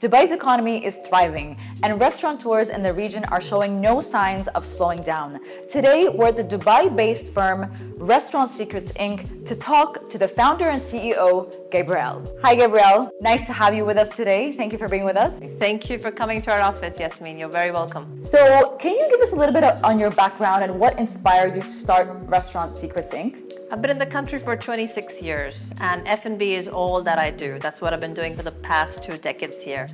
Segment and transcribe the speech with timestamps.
[0.00, 5.02] Dubai's economy is thriving, and restaurateurs in the region are showing no signs of slowing
[5.02, 5.38] down.
[5.68, 9.44] Today, we're at the Dubai based firm Restaurant Secrets Inc.
[9.44, 12.24] to talk to the founder and CEO, Gabriel.
[12.42, 13.10] Hi, Gabriel.
[13.20, 14.52] Nice to have you with us today.
[14.52, 15.38] Thank you for being with us.
[15.58, 17.36] Thank you for coming to our office, Yasmin.
[17.36, 18.22] You're very welcome.
[18.22, 21.60] So, can you give us a little bit on your background and what inspired you
[21.60, 23.59] to start Restaurant Secrets Inc.?
[23.72, 27.56] I've been in the country for 26 years, and F&B is all that I do.
[27.60, 29.86] That's what I've been doing for the past two decades here.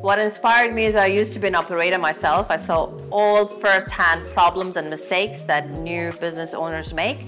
[0.00, 2.50] What inspired me is I used to be an operator myself.
[2.50, 7.26] I saw all firsthand problems and mistakes that new business owners make.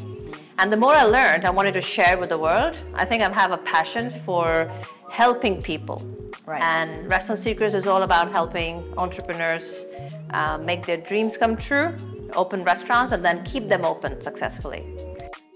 [0.57, 2.79] And the more I learned, I wanted to share with the world.
[2.95, 4.73] I think I have a passion for
[5.11, 6.01] helping people.
[6.47, 6.63] Right.
[6.63, 9.85] And Restaurant Secrets is all about helping entrepreneurs
[10.31, 11.95] uh, make their dreams come true,
[12.33, 14.87] open restaurants, and then keep them open successfully.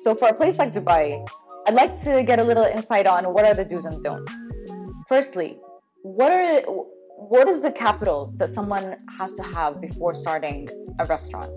[0.07, 1.27] So, for a place like Dubai,
[1.67, 4.33] I'd like to get a little insight on what are the do's and don'ts.
[5.09, 5.59] Firstly,
[6.03, 6.61] what are
[7.33, 10.69] what is the capital that someone has to have before starting
[11.01, 11.51] a restaurant?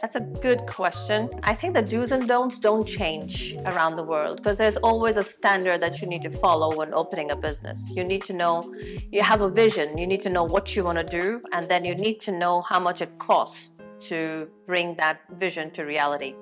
[0.00, 1.28] That's a good question.
[1.42, 5.24] I think the do's and don'ts don't change around the world because there's always a
[5.24, 7.92] standard that you need to follow when opening a business.
[7.96, 8.72] You need to know,
[9.10, 11.84] you have a vision, you need to know what you want to do, and then
[11.84, 13.70] you need to know how much it costs
[14.02, 16.36] to bring that vision to reality.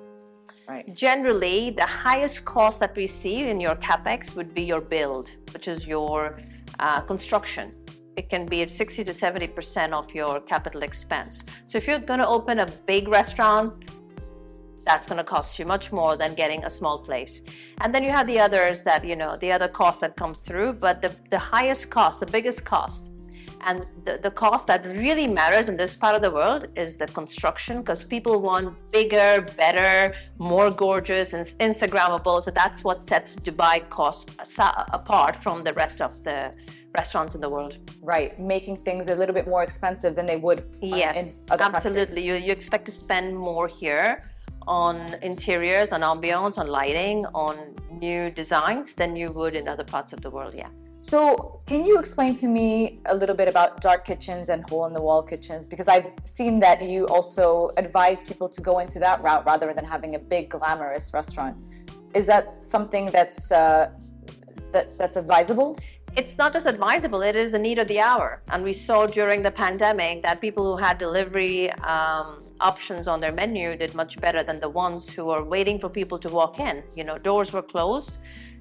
[0.69, 0.93] Right.
[0.93, 5.67] Generally, the highest cost that we see in your capex would be your build, which
[5.67, 6.39] is your
[6.79, 7.71] uh, construction
[8.19, 11.45] it can be 60 to 70% of your capital expense.
[11.67, 13.91] So if you're going to open a big restaurant,
[14.85, 17.43] that's going to cost you much more than getting a small place.
[17.81, 20.73] And then you have the others that, you know, the other costs that come through,
[20.73, 23.11] but the, the highest cost, the biggest cost,
[23.61, 27.07] and the, the cost that really matters in this part of the world is the
[27.07, 32.43] construction because people want bigger, better, more gorgeous, and Instagrammable.
[32.43, 34.31] So that's what sets Dubai cost
[34.93, 36.53] apart from the rest of the
[36.97, 37.77] restaurants in the world.
[38.01, 40.63] Right, making things a little bit more expensive than they would.
[40.81, 42.25] Yes, absolutely.
[42.25, 44.23] You, you expect to spend more here
[44.67, 50.13] on interiors, on ambiance, on lighting, on new designs than you would in other parts
[50.13, 50.53] of the world.
[50.55, 50.69] Yeah.
[51.01, 54.93] So, can you explain to me a little bit about dark kitchens and hole in
[54.93, 55.65] the wall kitchens?
[55.65, 59.85] Because I've seen that you also advise people to go into that route rather than
[59.85, 61.55] having a big, glamorous restaurant.
[62.13, 63.91] Is that something that's uh,
[64.71, 65.79] that, that's advisable?
[66.15, 68.41] it's not just advisable, it is the need of the hour.
[68.49, 73.31] And we saw during the pandemic that people who had delivery um, options on their
[73.31, 76.83] menu did much better than the ones who were waiting for people to walk in.
[76.95, 78.13] You know, doors were closed,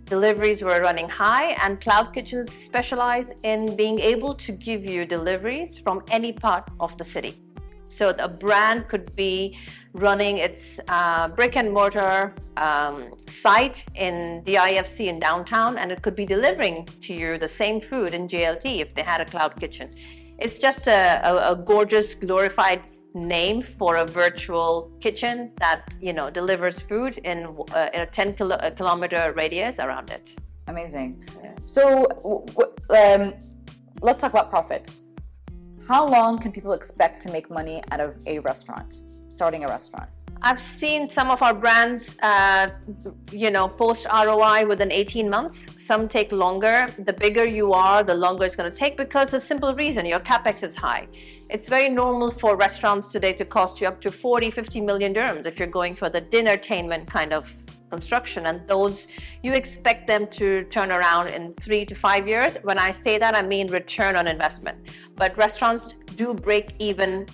[0.08, 5.78] deliveries were running high, and cloud kitchens specialize in being able to give you deliveries
[5.78, 7.34] from any part of the city.
[7.84, 9.56] So a brand could be
[9.94, 16.02] running its uh, brick and mortar um, site in the IFC in downtown, and it
[16.02, 19.58] could be delivering to you the same food in JLT if they had a cloud
[19.58, 19.88] kitchen.
[20.38, 22.82] It's just a, a, a gorgeous, glorified
[23.26, 28.34] name for a virtual kitchen that you know delivers food in, uh, in a 10
[28.34, 30.38] kilo- kilometer radius around it.
[30.68, 31.24] Amazing.
[31.42, 31.52] Yeah.
[31.64, 32.06] So
[32.90, 33.34] um,
[34.00, 35.04] let's talk about profits.
[35.88, 38.94] How long can people expect to make money out of a restaurant,
[39.28, 40.10] starting a restaurant?
[40.42, 42.70] I've seen some of our brands, uh,
[43.32, 45.84] you know, post ROI within 18 months.
[45.84, 46.86] Some take longer.
[46.98, 50.20] The bigger you are, the longer it's going to take because a simple reason your
[50.20, 51.08] capex is high.
[51.50, 55.46] It's very normal for restaurants today to cost you up to 40, 50 million dirhams
[55.46, 57.50] if you're going for the dinnertainment kind of
[57.88, 58.44] construction.
[58.44, 59.06] And those
[59.42, 62.58] you expect them to turn around in three to five years.
[62.64, 64.90] When i say that i mean return on investment.
[65.14, 67.24] But restaurants do break even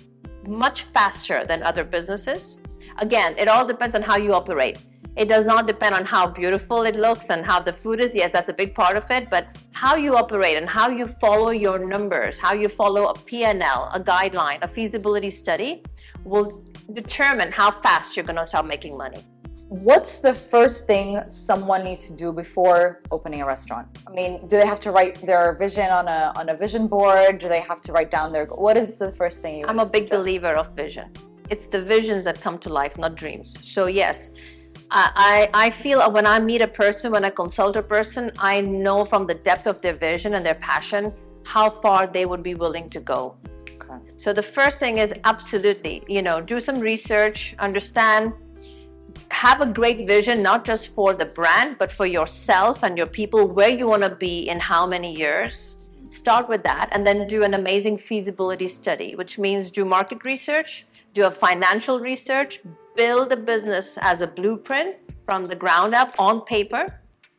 [0.47, 2.59] much faster than other businesses.
[2.99, 4.77] Again it all depends on how you operate
[5.15, 8.31] it does not depend on how beautiful it looks and how the food is yes
[8.31, 11.79] that's a big part of it but how you operate and how you follow your
[11.79, 15.83] numbers how you follow a p&l a guideline a feasibility study
[16.23, 19.21] will determine how fast you're going to start making money
[19.67, 23.87] What's the first thing someone needs to do before opening a restaurant?
[24.07, 27.39] I mean, do they have to write their vision on a on a vision board?
[27.39, 29.85] Do they have to write down their what is the first thing you I'm a
[29.85, 30.19] big suggest?
[30.19, 31.09] believer of vision.
[31.49, 33.57] It's the visions that come to life, not dreams.
[33.67, 34.35] So yes,
[34.91, 38.61] I, I feel uh, when I meet a person, when I consult a person, I
[38.61, 41.11] know from the depth of their vision and their passion
[41.43, 43.35] how far they would be willing to go.
[43.73, 43.97] Okay.
[44.17, 48.33] So the first thing is absolutely, you know, do some research, understand
[49.29, 53.47] have a great vision, not just for the brand, but for yourself and your people,
[53.47, 55.77] where you want to be in how many years.
[56.09, 60.85] Start with that and then do an amazing feasibility study, which means do market research,
[61.13, 62.61] do a financial research,
[62.95, 64.95] build a business as a blueprint
[65.25, 66.87] from the ground up on paper,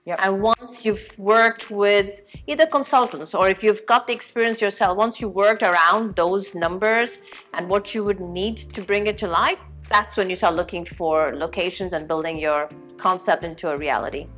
[0.07, 0.21] Yep.
[0.23, 5.21] And once you've worked with either consultants or if you've got the experience yourself, once
[5.21, 7.23] you worked around those numbers
[7.55, 9.59] and what you would need to bring it to life,
[9.89, 14.29] that's when you start looking for locations and building your concept into a reality.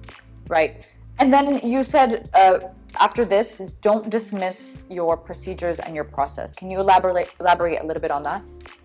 [0.49, 0.87] Right.
[1.21, 2.61] And then you said uh,
[3.01, 6.55] after this is don't dismiss your procedures and your process.
[6.55, 8.43] Can you elaborate elaborate a little bit on that?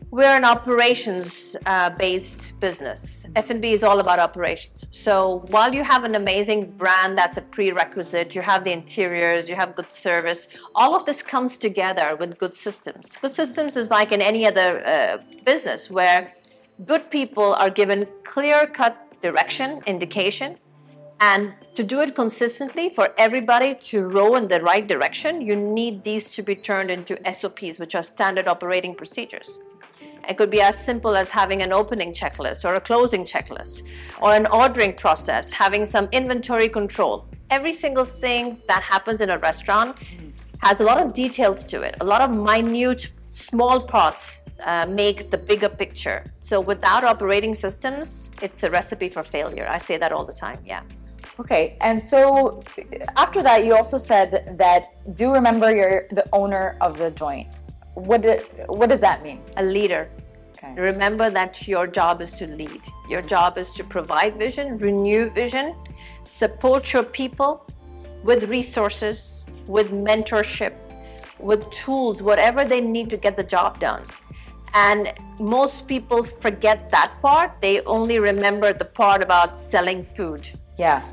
[0.10, 3.26] We're an operations uh, based business.
[3.36, 4.86] F&B is all about operations.
[4.92, 9.56] So while you have an amazing brand that's a prerequisite, you have the interiors, you
[9.56, 13.18] have good service, all of this comes together with good systems.
[13.18, 16.32] Good systems is like in any other uh, business where
[16.86, 20.60] good people are given clear cut direction, indication,
[21.24, 26.04] and to do it consistently for everybody to row in the right direction, you need
[26.04, 29.50] these to be turned into SOPs, which are standard operating procedures.
[30.30, 33.84] It could be as simple as having an opening checklist or a closing checklist
[34.22, 37.26] or an ordering process, having some inventory control.
[37.50, 39.92] Every single thing that happens in a restaurant
[40.68, 45.30] has a lot of details to it, a lot of minute, small parts uh, make
[45.34, 46.20] the bigger picture.
[46.40, 49.66] So without operating systems, it's a recipe for failure.
[49.78, 50.60] I say that all the time.
[50.66, 50.84] Yeah.
[51.40, 52.62] Okay, and so
[53.18, 57.48] after that, you also said that do remember you're the owner of the joint.
[57.96, 59.42] What do, what does that mean?
[59.58, 60.10] A leader.
[60.56, 60.80] Okay.
[60.80, 62.82] Remember that your job is to lead.
[63.10, 65.76] Your job is to provide vision, renew vision,
[66.22, 67.66] support your people
[68.24, 70.74] with resources, with mentorship,
[71.40, 74.04] with tools, whatever they need to get the job done.
[74.74, 77.52] And most people forget that part.
[77.62, 80.48] They only remember the part about selling food.
[80.78, 81.04] Yeah,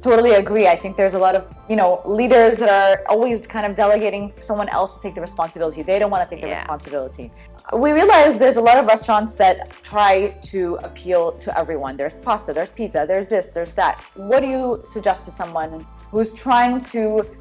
[0.00, 0.66] totally agree.
[0.66, 4.32] I think there's a lot of, you know, leaders that are always kind of delegating
[4.40, 5.82] someone else to take the responsibility.
[5.82, 6.60] They don't want to take the Yeah.
[6.60, 7.30] responsibility.
[7.72, 11.96] We realize there's a lot of restaurants that try to appeal to everyone.
[11.96, 14.02] There's pasta, there's pizza, there's this, there's that.
[14.14, 17.00] What do you suggest to someone who's trying to,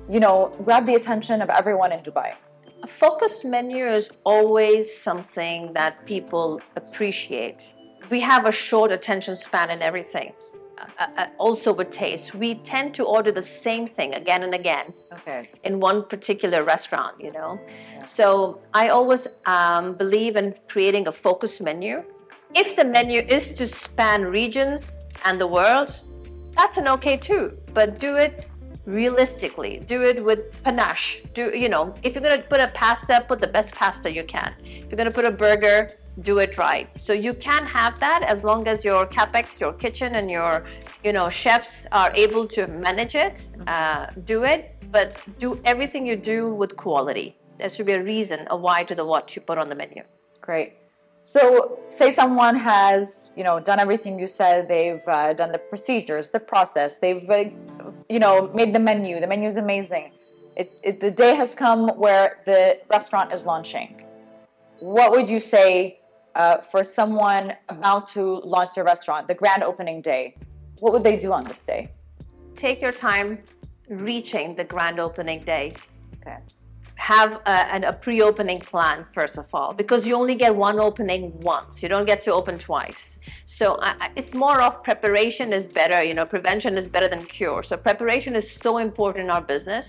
[0.10, 2.34] you know, grab the attention of everyone in Dubai?
[2.84, 7.74] A focused menu is always something that people appreciate.
[8.10, 10.34] We have a short attention span in everything.
[10.98, 15.50] Uh, also with taste, we tend to order the same thing again and again Okay.
[15.64, 17.60] in one particular restaurant, you know.
[18.06, 22.04] So I always um, believe in creating a focus menu.
[22.56, 25.94] If the menu is to span regions and the world,
[26.56, 27.54] that's an okay too.
[27.74, 28.48] But do it
[28.86, 29.84] realistically.
[29.88, 31.22] Do it with panache.
[31.36, 31.94] Do you know?
[32.04, 34.54] If you're gonna put a pasta, put the best pasta you can.
[34.64, 35.92] If you're gonna put a burger,
[36.22, 36.88] do it right.
[37.00, 40.66] So you can have that as long as your capex, your kitchen, and your
[41.04, 43.48] you know chefs are able to manage it.
[43.68, 47.36] Uh, do it, but do everything you do with quality.
[47.58, 50.04] There should be a reason, a why to the what you put on the menu.
[50.42, 50.74] Great.
[51.24, 54.68] So, say someone has, you know, done everything you said.
[54.68, 56.98] They've uh, done the procedures, the process.
[56.98, 57.46] They've, uh,
[58.10, 59.20] you know, made the menu.
[59.20, 60.12] The menu is amazing.
[60.56, 64.04] It, it, the day has come where the restaurant is launching.
[64.80, 65.99] What would you say
[66.40, 68.24] uh, for someone about to
[68.56, 70.38] launch their restaurant, the grand opening day?
[70.80, 71.92] What would they do on this day?
[72.56, 73.40] Take your time
[73.90, 75.74] reaching the grand opening day.
[76.22, 76.38] Okay.
[77.14, 81.24] Have a, an- a pre-opening plan first of all because you only get one opening
[81.54, 81.82] once.
[81.84, 83.20] You don't get to open twice.
[83.58, 87.22] So I, I- it's more of preparation is better you know prevention is better than
[87.38, 87.62] cure.
[87.70, 89.86] So preparation is so important in our business.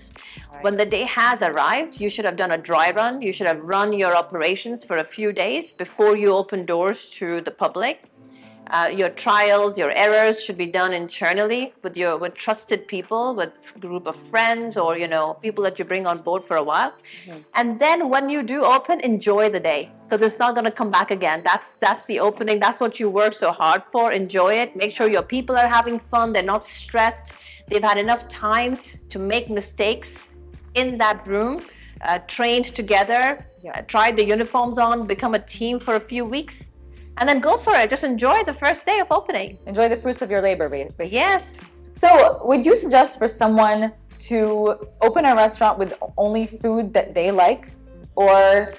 [0.65, 3.13] When the day has arrived you should have done a dry run.
[3.27, 7.27] You should have run your operations for a few days before you open doors to
[7.47, 7.95] the public
[8.69, 13.51] uh, your trials, your errors should be done internally with your with trusted people, with
[13.79, 16.93] group of friends, or you know people that you bring on board for a while.
[17.55, 20.91] And then when you do open, enjoy the day because it's not going to come
[20.91, 21.41] back again.
[21.43, 22.59] That's that's the opening.
[22.59, 24.11] That's what you work so hard for.
[24.11, 24.75] Enjoy it.
[24.75, 26.31] Make sure your people are having fun.
[26.33, 27.33] They're not stressed.
[27.67, 28.77] They've had enough time
[29.09, 30.37] to make mistakes
[30.75, 31.61] in that room.
[32.03, 33.77] Uh, trained together, Yeah.
[33.77, 36.70] uh, tried the uniforms on, become a team for a few weeks,
[37.21, 37.89] and then go for it.
[37.89, 39.59] Just enjoy the first day of opening.
[39.67, 41.19] Enjoy the fruits of your labor, ba- basically.
[41.19, 41.63] Yes.
[41.93, 43.93] So, would you suggest for someone
[44.31, 44.39] to
[45.01, 47.73] open a restaurant with only food that they like,
[48.15, 48.73] or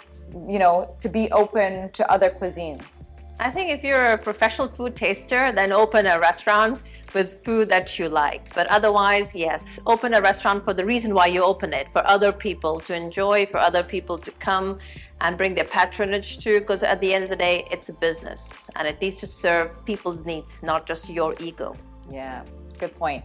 [0.48, 3.14] you know, to be open to other cuisines?
[3.38, 6.80] I think if you're a professional food taster, then open a restaurant
[7.14, 8.52] with food that you like.
[8.54, 12.32] But otherwise, yes, open a restaurant for the reason why you open it for other
[12.32, 14.78] people to enjoy, for other people to come
[15.22, 16.60] and bring their patronage to.
[16.60, 19.82] Because at the end of the day, it's a business and it needs to serve
[19.86, 21.74] people's needs, not just your ego.
[22.10, 22.44] Yeah,
[22.78, 23.24] good point.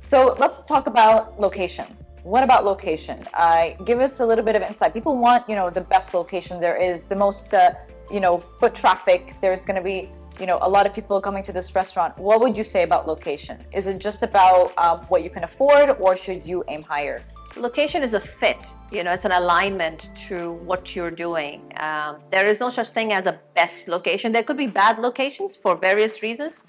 [0.00, 1.86] So let's talk about location.
[2.22, 3.24] What about location?
[3.34, 4.92] Uh, give us a little bit of insight.
[4.92, 7.74] People want, you know, the best location there is, the most, uh,
[8.10, 9.34] you know, foot traffic.
[9.40, 12.40] There's going to be you know a lot of people coming to this restaurant what
[12.40, 16.14] would you say about location is it just about um, what you can afford or
[16.14, 17.24] should you aim higher
[17.56, 18.58] location is a fit
[18.92, 23.12] you know it's an alignment to what you're doing um, there is no such thing
[23.12, 26.64] as a best location there could be bad locations for various reasons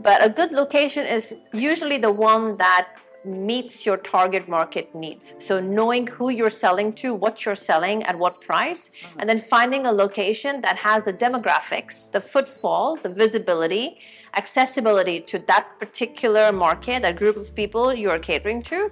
[0.00, 2.88] but a good location is usually the one that
[3.24, 5.34] meets your target market needs.
[5.38, 9.20] So knowing who you're selling to, what you're selling, at what price, mm-hmm.
[9.20, 13.98] and then finding a location that has the demographics, the footfall, the visibility,
[14.36, 18.90] accessibility to that particular market, that group of people you are catering to.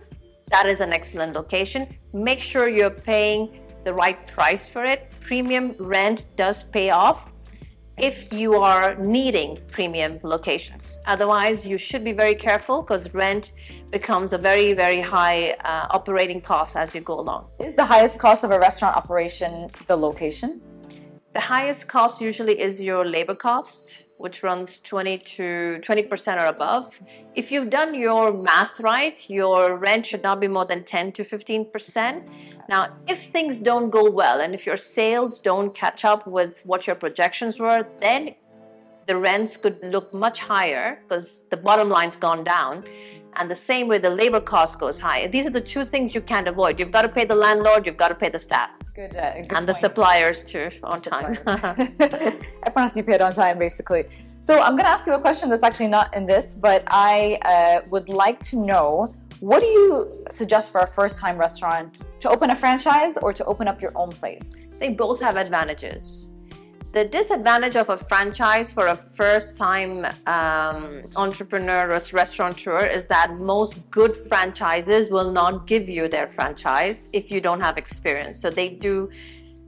[0.53, 1.89] That is an excellent location.
[2.13, 5.11] Make sure you're paying the right price for it.
[5.23, 7.31] Premium rent does pay off
[7.97, 11.01] if you are needing premium locations.
[11.07, 13.53] Otherwise, you should be very careful because rent
[13.91, 17.47] becomes a very, very high uh, operating cost as you go along.
[17.59, 20.61] Is the highest cost of a restaurant operation the location?
[21.33, 27.01] The highest cost usually is your labor cost, which runs 20 to 20% or above.
[27.35, 31.25] If you've done your math right, your rent should not be more than 10 to
[31.25, 32.29] 15%.
[32.69, 36.87] Now, if things don't go well and if your sales don't catch up with what
[36.87, 38.37] your projections were, then
[39.09, 42.85] the rents could look much higher because the bottom line's gone down.
[43.35, 45.27] And the same way the labor cost goes high.
[45.27, 46.79] These are the two things you can't avoid.
[46.79, 48.71] You've got to pay the landlord, you've got to pay the staff.
[48.95, 51.39] Good, uh, good and the suppliers too on time.
[51.47, 52.43] Everyone
[52.77, 54.05] has to be paid on time, basically.
[54.43, 57.39] So I'm going to ask you a question that's actually not in this, but I
[57.43, 62.29] uh, would like to know what do you suggest for a first time restaurant to
[62.29, 64.55] open a franchise or to open up your own place?
[64.79, 66.32] They both have advantages.
[66.93, 73.39] The disadvantage of a franchise for a first time um, entrepreneur or restaurateur is that
[73.39, 78.39] most good franchises will not give you their franchise if you don't have experience.
[78.43, 79.09] So they do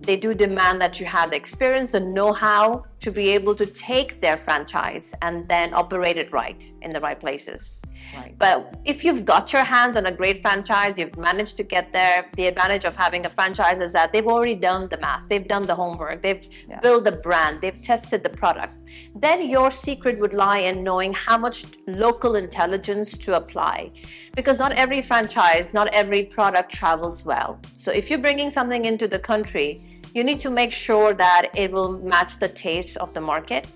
[0.00, 4.20] they do demand that you have the experience and know-how to be able to take
[4.20, 7.80] their franchise and then operate it right in the right places.
[8.16, 8.34] Right.
[8.38, 12.26] But if you've got your hands on a great franchise, you've managed to get there,
[12.36, 15.66] the advantage of having a franchise is that they've already done the math, they've done
[15.66, 16.80] the homework, they've yeah.
[16.80, 18.82] built the brand, they've tested the product.
[19.14, 23.90] Then your secret would lie in knowing how much local intelligence to apply.
[24.34, 27.58] Because not every franchise, not every product travels well.
[27.76, 29.82] So if you're bringing something into the country,
[30.14, 33.66] you need to make sure that it will match the taste of the market.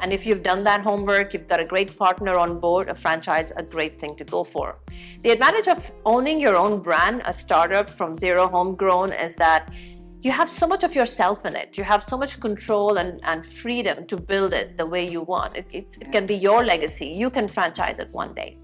[0.00, 3.52] And if you've done that homework, you've got a great partner on board, a franchise,
[3.56, 4.76] a great thing to go for.
[5.22, 9.72] The advantage of owning your own brand, a startup from zero homegrown, is that
[10.20, 11.78] you have so much of yourself in it.
[11.78, 15.56] You have so much control and, and freedom to build it the way you want.
[15.56, 17.06] It, it can be your legacy.
[17.06, 18.58] You can franchise it one day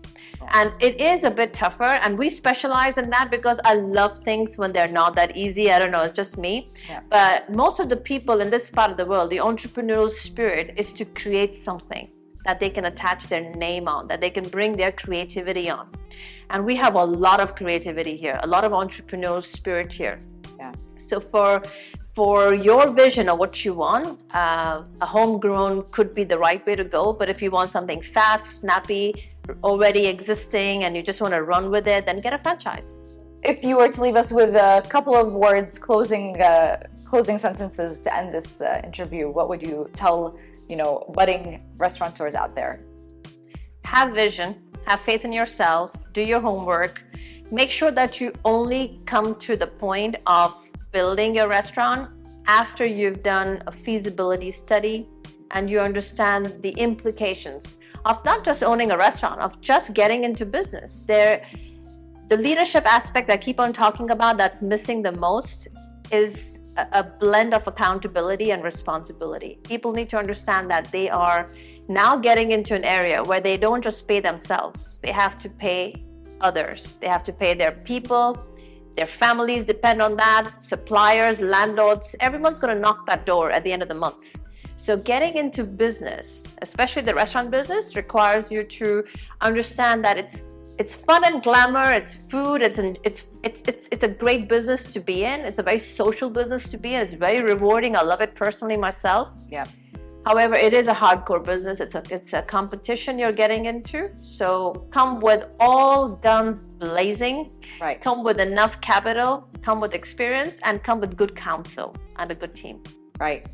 [0.53, 4.57] and it is a bit tougher and we specialize in that because i love things
[4.57, 7.01] when they're not that easy i don't know it's just me yeah.
[7.11, 10.93] but most of the people in this part of the world the entrepreneurial spirit is
[10.93, 12.09] to create something
[12.45, 15.89] that they can attach their name on that they can bring their creativity on
[16.51, 20.21] and we have a lot of creativity here a lot of entrepreneurial spirit here
[20.59, 20.73] yeah.
[20.97, 21.63] so for
[22.15, 26.77] for your vision of what you want, uh, a homegrown could be the right way
[26.77, 27.13] to go.
[27.13, 31.71] But if you want something fast, snappy, already existing and you just want to run
[31.71, 32.99] with it, then get a franchise.
[33.43, 38.01] If you were to leave us with a couple of words, closing uh, closing sentences
[38.01, 42.81] to end this uh, interview, what would you tell you know budding restaurateurs out there?
[43.85, 47.03] Have vision, have faith in yourself, do your homework,
[47.51, 50.55] make sure that you only come to the point of
[50.91, 52.13] building your restaurant
[52.47, 55.09] after you've done a feasibility study
[55.51, 60.45] and you understand the implications of not just owning a restaurant, of just getting into
[60.45, 61.03] business.
[61.03, 61.45] There,
[62.29, 65.69] the leadership aspect I keep on talking about that's missing the most
[66.11, 69.59] is a, a blend of accountability and responsibility.
[69.65, 71.53] People need to understand that they are
[71.89, 76.03] now getting into an area where they don't just pay themselves, they have to pay
[76.41, 78.39] others, they have to pay their people.
[78.95, 83.83] Their families depend on that, suppliers, landlords, everyone's gonna knock that door at the end
[83.83, 84.37] of the month.
[84.77, 89.05] So getting into business, especially the restaurant business, requires you to
[89.41, 90.45] understand that it's
[90.79, 91.93] it's fun and glamour.
[91.93, 92.61] It's food.
[92.61, 95.41] It's an, it's it's it's it's a great business to be in.
[95.41, 97.03] It's a very social business to be in.
[97.03, 97.97] It's very rewarding.
[97.97, 99.31] I love it personally myself.
[99.49, 99.65] Yeah.
[100.27, 101.81] However, it is a hardcore business.
[101.81, 104.11] It's a it's a competition you're getting into.
[104.21, 107.51] So come with all guns blazing.
[107.81, 108.01] Right.
[108.01, 109.49] Come with enough capital.
[109.63, 112.83] Come with experience, and come with good counsel and a good team.
[113.21, 113.47] Right.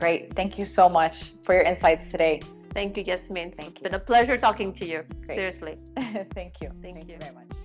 [0.00, 0.34] Great.
[0.34, 2.40] Thank you so much for your insights today.
[2.72, 3.48] Thank you, Yasmin.
[3.48, 5.04] It's Thank been a pleasure talking to you.
[5.26, 5.38] Great.
[5.38, 5.76] Seriously.
[6.34, 6.70] Thank you.
[6.80, 7.14] Thank, Thank you.
[7.14, 7.59] you very much.